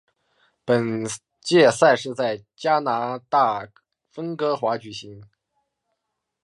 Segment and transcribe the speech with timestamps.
[0.65, 1.05] 本
[1.41, 3.67] 届赛事在加拿大
[4.15, 5.23] 温哥华举行。